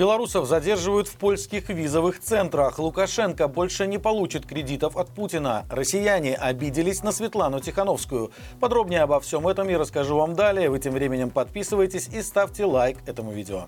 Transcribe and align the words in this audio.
Белорусов 0.00 0.46
задерживают 0.46 1.08
в 1.08 1.16
польских 1.16 1.68
визовых 1.68 2.20
центрах. 2.20 2.78
Лукашенко 2.78 3.48
больше 3.48 3.86
не 3.86 3.98
получит 3.98 4.46
кредитов 4.46 4.96
от 4.96 5.10
Путина. 5.10 5.66
Россияне 5.68 6.36
обиделись 6.36 7.02
на 7.02 7.12
Светлану 7.12 7.60
Тихановскую. 7.60 8.30
Подробнее 8.60 9.02
обо 9.02 9.20
всем 9.20 9.46
этом 9.46 9.68
я 9.68 9.78
расскажу 9.78 10.16
вам 10.16 10.34
далее. 10.34 10.70
Вы 10.70 10.78
тем 10.78 10.94
временем 10.94 11.28
подписывайтесь 11.28 12.08
и 12.08 12.22
ставьте 12.22 12.64
лайк 12.64 12.96
этому 13.04 13.30
видео. 13.30 13.66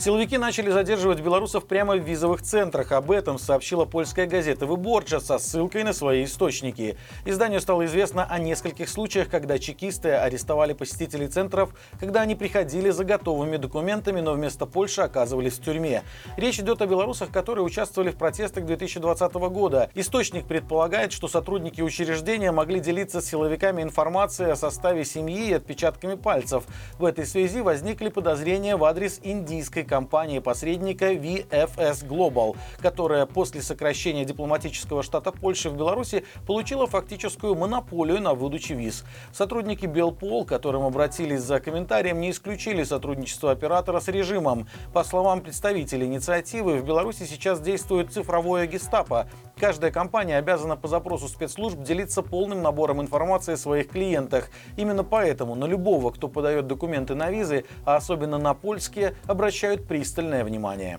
Силовики 0.00 0.38
начали 0.38 0.70
задерживать 0.70 1.20
белорусов 1.20 1.66
прямо 1.66 1.94
в 1.94 2.00
визовых 2.02 2.40
центрах. 2.40 2.90
Об 2.92 3.10
этом 3.10 3.38
сообщила 3.38 3.84
польская 3.84 4.24
газета 4.24 4.64
«Выборча» 4.64 5.20
со 5.20 5.38
ссылкой 5.38 5.84
на 5.84 5.92
свои 5.92 6.24
источники. 6.24 6.96
Изданию 7.26 7.60
стало 7.60 7.84
известно 7.84 8.24
о 8.24 8.38
нескольких 8.38 8.88
случаях, 8.88 9.28
когда 9.28 9.58
чекисты 9.58 10.12
арестовали 10.12 10.72
посетителей 10.72 11.28
центров, 11.28 11.74
когда 11.98 12.22
они 12.22 12.34
приходили 12.34 12.88
за 12.88 13.04
готовыми 13.04 13.58
документами, 13.58 14.22
но 14.22 14.32
вместо 14.32 14.64
Польши 14.64 15.02
оказывались 15.02 15.58
в 15.58 15.62
тюрьме. 15.62 16.02
Речь 16.38 16.58
идет 16.58 16.80
о 16.80 16.86
белорусах, 16.86 17.30
которые 17.30 17.66
участвовали 17.66 18.10
в 18.10 18.16
протестах 18.16 18.64
2020 18.64 19.34
года. 19.34 19.90
Источник 19.94 20.46
предполагает, 20.46 21.12
что 21.12 21.28
сотрудники 21.28 21.82
учреждения 21.82 22.52
могли 22.52 22.80
делиться 22.80 23.20
с 23.20 23.26
силовиками 23.26 23.82
информацией 23.82 24.48
о 24.48 24.56
составе 24.56 25.04
семьи 25.04 25.50
и 25.50 25.52
отпечатками 25.52 26.14
пальцев. 26.14 26.64
В 26.98 27.04
этой 27.04 27.26
связи 27.26 27.60
возникли 27.60 28.08
подозрения 28.08 28.76
в 28.76 28.84
адрес 28.84 29.20
индийской 29.22 29.89
компании-посредника 29.90 31.12
VFS 31.12 32.06
Global, 32.06 32.56
которая 32.78 33.26
после 33.26 33.60
сокращения 33.60 34.24
дипломатического 34.24 35.02
штата 35.02 35.32
Польши 35.32 35.68
в 35.68 35.76
Беларуси 35.76 36.24
получила 36.46 36.86
фактическую 36.86 37.56
монополию 37.56 38.22
на 38.22 38.34
выдачу 38.34 38.74
виз. 38.74 39.04
Сотрудники 39.32 39.86
Белпол, 39.86 40.44
к 40.44 40.48
которым 40.48 40.84
обратились 40.84 41.40
за 41.40 41.58
комментарием, 41.58 42.20
не 42.20 42.30
исключили 42.30 42.84
сотрудничество 42.84 43.50
оператора 43.50 43.98
с 43.98 44.06
режимом. 44.06 44.68
По 44.94 45.02
словам 45.02 45.40
представителей 45.40 46.06
инициативы, 46.06 46.78
в 46.78 46.84
Беларуси 46.84 47.24
сейчас 47.24 47.60
действует 47.60 48.12
цифровое 48.12 48.68
гестапо. 48.68 49.28
Каждая 49.58 49.90
компания 49.90 50.38
обязана 50.38 50.76
по 50.76 50.88
запросу 50.88 51.28
спецслужб 51.28 51.80
делиться 51.82 52.22
полным 52.22 52.62
набором 52.62 53.00
информации 53.02 53.54
о 53.54 53.56
своих 53.56 53.88
клиентах. 53.88 54.50
Именно 54.76 55.02
поэтому 55.02 55.56
на 55.56 55.64
любого, 55.64 56.10
кто 56.12 56.28
подает 56.28 56.68
документы 56.68 57.14
на 57.14 57.30
визы, 57.30 57.64
а 57.84 57.96
особенно 57.96 58.38
на 58.38 58.54
польские, 58.54 59.16
обращают 59.26 59.79
пристальное 59.88 60.44
внимание. 60.44 60.98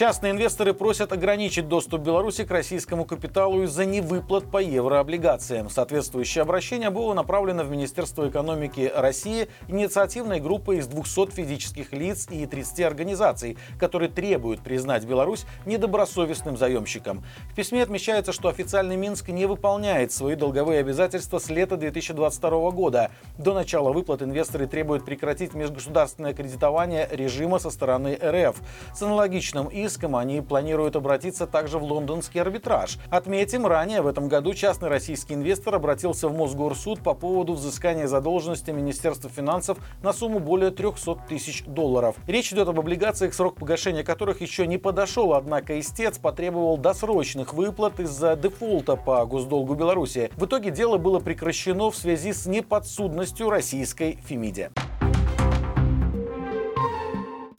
Частные 0.00 0.32
инвесторы 0.32 0.72
просят 0.72 1.12
ограничить 1.12 1.68
доступ 1.68 2.00
Беларуси 2.00 2.44
к 2.44 2.50
российскому 2.50 3.04
капиталу 3.04 3.64
из-за 3.64 3.84
невыплат 3.84 4.50
по 4.50 4.56
еврооблигациям. 4.56 5.68
Соответствующее 5.68 6.40
обращение 6.40 6.88
было 6.88 7.12
направлено 7.12 7.64
в 7.64 7.70
Министерство 7.70 8.26
экономики 8.26 8.90
России 8.94 9.48
инициативной 9.68 10.40
группой 10.40 10.78
из 10.78 10.86
200 10.86 11.32
физических 11.32 11.92
лиц 11.92 12.26
и 12.30 12.46
30 12.46 12.80
организаций, 12.80 13.58
которые 13.78 14.08
требуют 14.08 14.62
признать 14.62 15.04
Беларусь 15.04 15.44
недобросовестным 15.66 16.56
заемщиком. 16.56 17.22
В 17.50 17.54
письме 17.54 17.82
отмечается, 17.82 18.32
что 18.32 18.48
официальный 18.48 18.96
Минск 18.96 19.28
не 19.28 19.44
выполняет 19.44 20.12
свои 20.12 20.34
долговые 20.34 20.80
обязательства 20.80 21.38
с 21.38 21.50
лета 21.50 21.76
2022 21.76 22.70
года. 22.70 23.10
До 23.36 23.52
начала 23.52 23.92
выплат 23.92 24.22
инвесторы 24.22 24.66
требуют 24.66 25.04
прекратить 25.04 25.52
межгосударственное 25.52 26.32
кредитование 26.32 27.06
режима 27.10 27.58
со 27.58 27.68
стороны 27.68 28.18
РФ. 28.18 28.56
С 28.94 29.02
аналогичным 29.02 29.66
иском 29.66 29.89
иском 29.90 30.14
они 30.16 30.40
планируют 30.40 30.94
обратиться 30.94 31.46
также 31.46 31.78
в 31.78 31.82
лондонский 31.82 32.40
арбитраж. 32.40 32.98
Отметим, 33.10 33.66
ранее 33.66 34.02
в 34.02 34.06
этом 34.06 34.28
году 34.28 34.54
частный 34.54 34.88
российский 34.88 35.34
инвестор 35.34 35.74
обратился 35.74 36.28
в 36.28 36.36
Мосгорсуд 36.36 37.02
по 37.02 37.14
поводу 37.14 37.54
взыскания 37.54 38.06
задолженности 38.06 38.70
Министерства 38.70 39.28
финансов 39.28 39.78
на 40.02 40.12
сумму 40.12 40.38
более 40.38 40.70
300 40.70 41.16
тысяч 41.28 41.64
долларов. 41.64 42.16
Речь 42.26 42.52
идет 42.52 42.68
об 42.68 42.78
облигациях, 42.78 43.34
срок 43.34 43.56
погашения 43.56 44.04
которых 44.04 44.40
еще 44.40 44.66
не 44.66 44.78
подошел, 44.78 45.34
однако 45.34 45.78
истец 45.80 46.18
потребовал 46.18 46.78
досрочных 46.78 47.52
выплат 47.52 47.98
из-за 48.00 48.36
дефолта 48.36 48.94
по 48.96 49.26
госдолгу 49.26 49.74
Беларуси. 49.74 50.30
В 50.36 50.46
итоге 50.46 50.70
дело 50.70 50.98
было 50.98 51.18
прекращено 51.18 51.90
в 51.90 51.96
связи 51.96 52.32
с 52.32 52.46
неподсудностью 52.46 53.50
российской 53.50 54.18
Фемиде. 54.26 54.70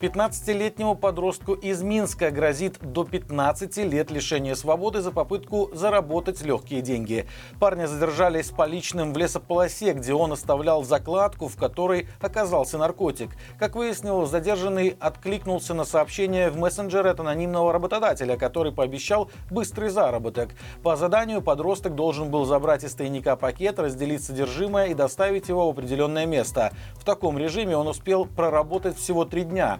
15-летнему 0.02 0.96
подростку 0.96 1.54
из 1.54 1.84
Минска 1.84 2.32
грозит 2.32 2.80
до 2.82 3.04
15 3.04 3.78
лет 3.78 4.10
лишения 4.10 4.56
свободы 4.56 5.00
за 5.02 5.12
попытку 5.12 5.70
заработать 5.74 6.42
легкие 6.42 6.82
деньги. 6.82 7.28
Парня 7.60 7.86
задержали 7.86 8.42
с 8.42 8.50
поличным 8.50 9.14
в 9.14 9.18
лесополосе, 9.18 9.94
где 9.94 10.16
он 10.16 10.32
оставлял 10.32 10.84
закладку, 10.84 11.48
в 11.48 11.56
которой 11.56 12.08
оказался 12.20 12.80
наркотик. 12.80 13.30
Как 13.60 13.76
выяснилось, 13.76 14.32
задержанный 14.32 14.98
откликнулся 15.00 15.76
на 15.76 15.86
сообщение 15.86 16.50
в 16.50 16.58
мессенджер 16.58 17.06
от 17.06 17.20
анонимного 17.20 17.72
работодателя, 17.72 18.38
который 18.38 18.72
пообещал 18.72 19.30
быстрый 19.52 19.90
заработок. 19.90 20.50
По 20.82 20.96
заданию 20.96 21.44
подросток 21.44 21.94
должен 21.94 22.32
был 22.32 22.46
забрать 22.46 22.84
из 22.84 22.96
тайника 22.96 23.36
пакет, 23.36 23.78
разделить 23.78 24.24
содержимое 24.24 24.88
и 24.88 24.96
доставить 24.96 25.48
его 25.48 25.68
в 25.68 25.70
определенное 25.70 26.26
место. 26.26 26.72
В 26.96 27.06
таком 27.06 27.38
режиме 27.38 27.78
он 27.78 27.88
успел 27.88 28.26
проработать 28.26 28.98
всего 28.98 29.26
три 29.26 29.44
дня. 29.44 29.80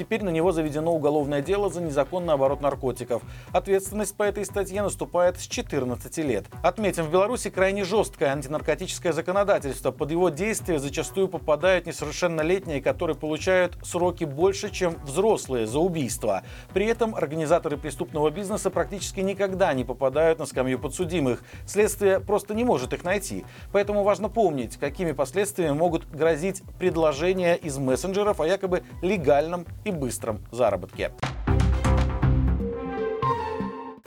Теперь 0.00 0.24
на 0.24 0.30
него 0.30 0.50
заведено 0.50 0.94
уголовное 0.94 1.42
дело 1.42 1.68
за 1.68 1.82
незаконный 1.82 2.32
оборот 2.32 2.62
наркотиков. 2.62 3.20
Ответственность 3.52 4.16
по 4.16 4.22
этой 4.22 4.46
статье 4.46 4.80
наступает 4.80 5.38
с 5.38 5.42
14 5.46 6.16
лет. 6.24 6.46
Отметим, 6.62 7.04
в 7.04 7.12
Беларуси 7.12 7.50
крайне 7.50 7.84
жесткое 7.84 8.30
антинаркотическое 8.30 9.12
законодательство. 9.12 9.90
Под 9.90 10.10
его 10.10 10.30
действие 10.30 10.78
зачастую 10.78 11.28
попадают 11.28 11.84
несовершеннолетние, 11.84 12.80
которые 12.80 13.14
получают 13.14 13.76
сроки 13.82 14.24
больше, 14.24 14.70
чем 14.70 14.96
взрослые 15.04 15.66
за 15.66 15.80
убийство. 15.80 16.44
При 16.72 16.86
этом 16.86 17.14
организаторы 17.14 17.76
преступного 17.76 18.30
бизнеса 18.30 18.70
практически 18.70 19.20
никогда 19.20 19.74
не 19.74 19.84
попадают 19.84 20.38
на 20.38 20.46
скамью 20.46 20.78
подсудимых. 20.78 21.42
Следствие 21.66 22.20
просто 22.20 22.54
не 22.54 22.64
может 22.64 22.94
их 22.94 23.04
найти. 23.04 23.44
Поэтому 23.70 24.02
важно 24.02 24.30
помнить, 24.30 24.78
какими 24.78 25.12
последствиями 25.12 25.74
могут 25.74 26.08
грозить 26.10 26.62
предложения 26.78 27.54
из 27.54 27.76
мессенджеров 27.76 28.40
о 28.40 28.46
якобы 28.46 28.82
легальном 29.02 29.66
и 29.84 29.89
и 29.90 29.92
быстром 29.92 30.40
заработке. 30.50 31.10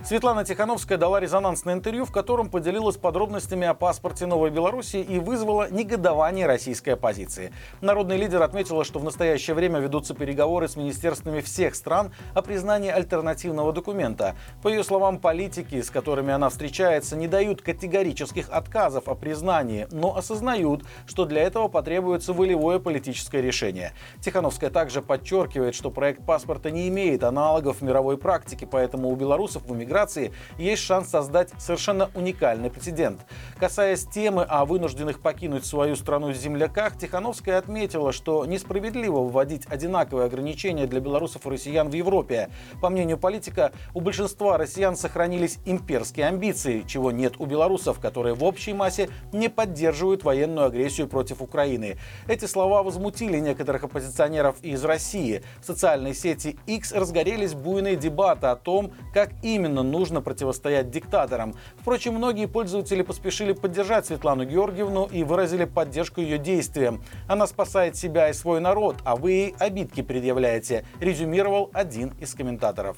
Светлана 0.05 0.43
Тихановская 0.43 0.97
дала 0.97 1.21
резонансное 1.21 1.75
интервью, 1.75 2.03
в 2.03 2.11
котором 2.11 2.49
поделилась 2.49 2.97
подробностями 2.97 3.65
о 3.65 3.73
паспорте 3.73 4.25
Новой 4.25 4.49
Беларуси 4.49 4.97
и 4.97 5.17
вызвала 5.17 5.69
негодование 5.71 6.45
российской 6.45 6.89
оппозиции. 6.89 7.53
Народный 7.79 8.17
лидер 8.17 8.41
отметила, 8.41 8.83
что 8.83 8.99
в 8.99 9.05
настоящее 9.05 9.53
время 9.53 9.79
ведутся 9.79 10.13
переговоры 10.13 10.67
с 10.67 10.75
министерствами 10.75 11.39
всех 11.39 11.73
стран 11.73 12.11
о 12.33 12.41
признании 12.41 12.91
альтернативного 12.91 13.71
документа. 13.71 14.35
По 14.61 14.67
ее 14.67 14.83
словам, 14.83 15.19
политики, 15.19 15.81
с 15.81 15.89
которыми 15.89 16.33
она 16.33 16.49
встречается, 16.49 17.15
не 17.15 17.29
дают 17.29 17.61
категорических 17.61 18.49
отказов 18.49 19.07
о 19.07 19.15
признании, 19.15 19.87
но 19.91 20.17
осознают, 20.17 20.83
что 21.07 21.23
для 21.23 21.43
этого 21.43 21.69
потребуется 21.69 22.33
волевое 22.33 22.79
политическое 22.79 23.41
решение. 23.41 23.93
Тихановская 24.19 24.69
также 24.69 25.01
подчеркивает, 25.01 25.75
что 25.75 25.91
проект 25.91 26.25
паспорта 26.25 26.71
не 26.71 26.89
имеет 26.89 27.23
аналогов 27.23 27.77
в 27.77 27.83
мировой 27.83 28.17
практике, 28.17 28.67
поэтому 28.67 29.09
у 29.09 29.15
белорусов 29.15 29.63
в 29.63 29.73
эмиграции 29.73 29.92
миграции 29.93 30.33
есть 30.57 30.81
шанс 30.81 31.09
создать 31.09 31.49
совершенно 31.59 32.09
уникальный 32.15 32.71
прецедент. 32.71 33.21
Касаясь 33.59 34.05
темы 34.05 34.43
о 34.43 34.65
вынужденных 34.65 35.21
покинуть 35.21 35.65
свою 35.65 35.95
страну 35.95 36.33
земляках, 36.33 36.97
Тихановская 36.97 37.59
отметила, 37.59 38.11
что 38.11 38.45
несправедливо 38.45 39.19
вводить 39.19 39.67
одинаковые 39.69 40.25
ограничения 40.25 40.87
для 40.87 40.99
белорусов 40.99 41.45
и 41.45 41.49
россиян 41.49 41.89
в 41.89 41.93
Европе. 41.93 42.49
По 42.81 42.89
мнению 42.89 43.19
политика, 43.19 43.71
у 43.93 44.01
большинства 44.01 44.57
россиян 44.57 44.95
сохранились 44.95 45.59
имперские 45.65 46.25
амбиции, 46.25 46.83
чего 46.87 47.11
нет 47.11 47.35
у 47.37 47.45
белорусов, 47.45 47.99
которые 47.99 48.33
в 48.33 48.43
общей 48.43 48.73
массе 48.73 49.09
не 49.31 49.47
поддерживают 49.47 50.23
военную 50.23 50.67
агрессию 50.67 51.07
против 51.07 51.41
Украины. 51.41 51.97
Эти 52.27 52.45
слова 52.45 52.81
возмутили 52.81 53.37
некоторых 53.37 53.83
оппозиционеров 53.83 54.55
из 54.63 54.83
России. 54.83 55.43
В 55.61 55.65
социальной 55.67 56.15
сети 56.15 56.57
X 56.65 56.93
разгорелись 56.93 57.53
буйные 57.53 57.95
дебаты 57.95 58.47
о 58.47 58.55
том, 58.55 58.91
как 59.13 59.29
именно 59.43 59.82
нужно 59.83 60.21
противостоять 60.21 60.89
диктаторам. 60.89 61.55
Впрочем, 61.77 62.15
многие 62.15 62.47
пользователи 62.47 63.01
поспешили 63.01 63.53
поддержать 63.53 64.05
Светлану 64.05 64.45
Георгиевну 64.45 65.05
и 65.11 65.23
выразили 65.23 65.65
поддержку 65.65 66.21
ее 66.21 66.37
действиям. 66.37 67.03
Она 67.27 67.47
спасает 67.47 67.95
себя 67.95 68.29
и 68.29 68.33
свой 68.33 68.59
народ, 68.59 68.97
а 69.03 69.15
вы 69.15 69.31
ей 69.31 69.55
обидки 69.59 70.01
предъявляете, 70.01 70.85
резюмировал 70.99 71.69
один 71.73 72.13
из 72.19 72.33
комментаторов. 72.33 72.97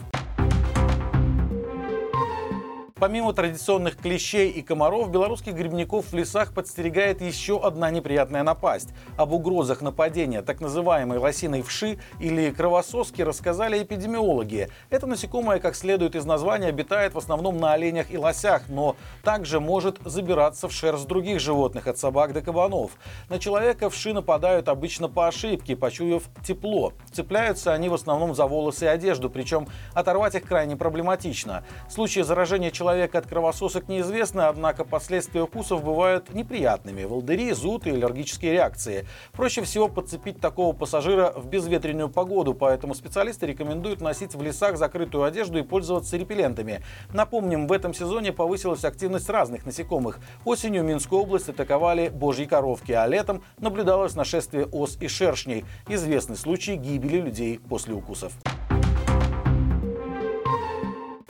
Помимо 3.06 3.34
традиционных 3.34 3.98
клещей 3.98 4.50
и 4.50 4.64
комаров, 4.64 5.12
белорусских 5.12 5.54
грибников 5.54 6.08
в 6.08 6.16
лесах 6.16 6.56
подстерегает 6.56 7.22
еще 7.22 7.62
одна 7.62 7.92
неприятная 7.92 8.42
напасть. 8.42 8.96
Об 9.16 9.32
угрозах 9.32 9.82
нападения 9.82 10.42
так 10.42 10.60
называемой 10.60 11.20
лосиной 11.20 11.62
вши 11.62 12.00
или 12.20 12.50
кровососки 12.50 13.22
рассказали 13.22 13.84
эпидемиологи. 13.84 14.70
Это 14.90 15.06
насекомое, 15.06 15.60
как 15.60 15.76
следует 15.76 16.16
из 16.16 16.26
названия, 16.26 16.70
обитает 16.70 17.14
в 17.14 17.20
основном 17.20 17.60
на 17.60 17.74
оленях 17.74 18.10
и 18.10 18.18
лосях, 18.18 18.64
но 18.70 18.96
также 19.24 19.60
может 19.60 20.00
забираться 20.04 20.68
в 20.68 20.72
шерсть 20.72 21.06
других 21.06 21.40
животных, 21.40 21.86
от 21.86 22.00
собак 22.00 22.34
до 22.34 22.42
кабанов. 22.42 22.94
На 23.30 23.38
человека 23.38 23.92
вши 23.92 24.14
нападают 24.14 24.68
обычно 24.68 25.10
по 25.10 25.28
ошибке, 25.28 25.76
почуяв 25.76 26.24
тепло. 26.44 26.94
Цепляются 27.14 27.72
они 27.72 27.88
в 27.88 27.94
основном 27.94 28.34
за 28.34 28.48
волосы 28.48 28.86
и 28.86 28.88
одежду, 28.88 29.30
причем 29.30 29.68
оторвать 29.94 30.34
их 30.34 30.42
крайне 30.42 30.76
проблематично. 30.76 31.64
Случаи 31.88 32.22
заражения 32.22 32.72
человека 32.72 32.95
от 33.04 33.28
кровососок 33.28 33.90
неизвестны, 33.90 34.42
однако 34.42 34.86
последствия 34.86 35.42
укусов 35.42 35.84
бывают 35.84 36.34
неприятными. 36.34 37.04
Волдыри, 37.04 37.52
зуд 37.52 37.86
и 37.88 37.92
аллергические 37.92 38.54
реакции. 38.54 39.06
Проще 39.34 39.62
всего 39.64 39.90
подцепить 39.90 40.40
такого 40.40 40.74
пассажира 40.74 41.34
в 41.36 41.48
безветренную 41.48 42.10
погоду, 42.10 42.54
поэтому 42.54 42.96
специалисты 42.96 43.46
рекомендуют 43.46 44.02
носить 44.02 44.34
в 44.34 44.42
лесах 44.42 44.78
закрытую 44.78 45.26
одежду 45.26 45.60
и 45.60 45.64
пользоваться 45.64 46.16
репеллентами. 46.16 46.82
Напомним, 47.14 47.68
в 47.68 47.72
этом 47.74 47.94
сезоне 47.94 48.32
повысилась 48.32 48.86
активность 48.86 49.30
разных 49.30 49.66
насекомых. 49.66 50.20
Осенью 50.46 50.84
Минскую 50.84 51.22
область 51.22 51.50
атаковали 51.50 52.10
божьи 52.10 52.46
коровки, 52.46 52.94
а 52.94 53.06
летом 53.08 53.44
наблюдалось 53.60 54.16
нашествие 54.16 54.66
ос 54.66 54.98
и 55.02 55.08
шершней. 55.08 55.66
Известны 55.90 56.36
случаи 56.36 56.76
гибели 56.76 57.20
людей 57.20 57.60
после 57.60 57.94
укусов. 57.94 58.34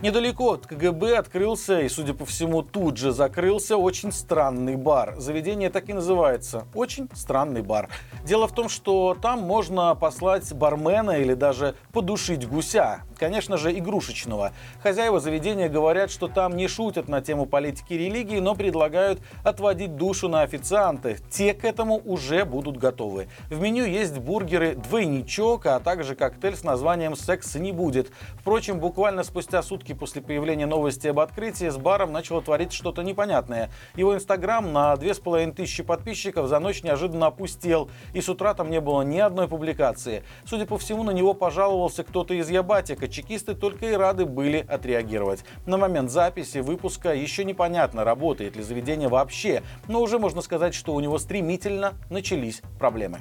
Недалеко 0.06 0.52
от 0.52 0.68
КГБ 0.68 1.18
открылся 1.18 1.82
и, 1.82 1.90
судя 1.90 2.14
по 2.14 2.28
всему, 2.28 2.62
тут 2.62 2.96
же 2.96 3.12
закрылся 3.12 3.76
очень 3.76 4.12
странный 4.12 4.76
бар. 4.76 5.16
Заведение 5.18 5.72
так 5.72 5.90
и 5.90 5.94
называется. 5.94 6.68
Очень 6.76 7.10
странный 7.16 7.64
бар. 7.64 7.90
Дело 8.24 8.48
в 8.48 8.54
том, 8.54 8.70
что 8.70 9.18
там 9.20 9.42
можно 9.42 9.96
послать 9.96 10.54
бармена 10.54 11.18
или 11.18 11.34
даже 11.34 11.74
подушить 11.92 12.48
гуся. 12.48 13.02
Конечно 13.18 13.58
же, 13.58 13.78
игрушечного. 13.78 14.52
Хозяева 14.82 15.20
заведения 15.20 15.70
говорят, 15.70 16.12
что 16.12 16.28
там 16.28 16.56
не 16.56 16.68
шутят 16.68 17.08
на 17.08 17.22
тему 17.22 17.46
политики 17.46 17.94
и 17.94 17.98
религии, 17.98 18.40
но 18.40 18.56
предлагают 18.56 19.20
отводить 19.44 19.96
душу 19.96 20.30
на 20.30 20.42
официанты. 20.42 21.18
Те 21.30 21.54
к 21.54 21.66
этому 21.66 22.02
уже 22.04 22.46
будут 22.46 22.78
готовы. 22.78 23.28
В 23.50 23.60
меню 23.60 23.86
есть 23.86 24.18
бургеры 24.18 24.76
«Двойничок», 24.76 25.66
а 25.66 25.80
также 25.80 26.16
коктейль 26.16 26.56
с 26.56 26.64
названием 26.64 27.16
«Секс 27.16 27.56
не 27.56 27.72
будет». 27.72 28.12
Впрочем, 28.40 28.80
буквально 28.80 29.24
спустя 29.24 29.62
сутки 29.64 29.94
после 29.94 30.22
появления 30.22 30.66
новости 30.66 31.08
об 31.08 31.20
открытии 31.20 31.70
с 31.70 31.78
баром 31.78 32.12
начало 32.12 32.42
творить 32.42 32.74
что-то 32.74 33.02
непонятное. 33.02 33.70
Его 33.96 34.16
инстаграм 34.16 34.72
на 34.72 34.96
2500 34.96 35.86
подписчиков 35.86 36.48
за 36.48 36.60
ночь 36.60 36.84
неожиданно 36.84 37.28
опустел, 37.28 37.90
и 38.14 38.22
с 38.22 38.30
утра 38.30 38.54
там 38.54 38.70
не 38.70 38.82
было 38.82 39.02
ни 39.02 39.20
одной 39.20 39.48
публикации. 39.48 40.24
Судя 40.46 40.66
по 40.66 40.78
всему, 40.78 41.04
на 41.04 41.12
него 41.12 41.34
пожаловался 41.34 42.04
кто-то 42.04 42.34
из 42.34 42.50
Ябатика. 42.50 43.05
Чекисты 43.08 43.56
только 43.56 43.88
и 43.88 43.94
рады 43.94 44.26
были 44.26 44.66
отреагировать. 44.68 45.44
На 45.66 45.78
момент 45.78 46.12
записи 46.12 46.60
выпуска 46.60 47.14
еще 47.14 47.44
непонятно, 47.44 48.04
работает 48.04 48.56
ли 48.56 48.64
заведение 48.64 49.08
вообще, 49.08 49.64
но 49.88 50.02
уже 50.02 50.20
можно 50.20 50.42
сказать, 50.42 50.74
что 50.74 50.94
у 50.94 51.00
него 51.00 51.18
стремительно 51.18 51.94
начались 52.10 52.62
проблемы. 52.80 53.20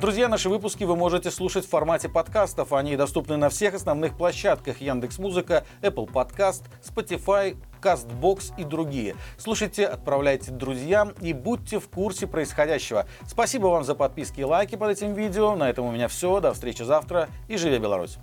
Друзья, 0.00 0.28
наши 0.28 0.48
выпуски 0.48 0.84
вы 0.84 0.96
можете 0.96 1.30
слушать 1.30 1.66
в 1.66 1.68
формате 1.68 2.08
подкастов. 2.08 2.72
Они 2.72 2.96
доступны 2.96 3.36
на 3.36 3.50
всех 3.50 3.74
основных 3.74 4.16
площадках 4.16 4.80
Яндекс 4.80 5.18
Музыка, 5.18 5.66
Apple 5.82 6.10
Podcast, 6.10 6.62
Spotify, 6.82 7.58
CastBox 7.80 8.52
и 8.56 8.64
другие. 8.64 9.16
Слушайте, 9.36 9.86
отправляйте 9.86 10.52
друзьям 10.52 11.14
и 11.20 11.32
будьте 11.32 11.80
в 11.80 11.88
курсе 11.88 12.26
происходящего. 12.26 13.06
Спасибо 13.26 13.66
вам 13.66 13.84
за 13.84 13.94
подписки 13.94 14.40
и 14.40 14.44
лайки 14.44 14.76
под 14.76 14.90
этим 14.90 15.14
видео. 15.14 15.56
На 15.56 15.68
этом 15.68 15.86
у 15.86 15.92
меня 15.92 16.08
все. 16.08 16.40
До 16.40 16.52
встречи 16.52 16.82
завтра 16.82 17.28
и 17.48 17.56
живи 17.56 17.78
Беларусь! 17.78 18.20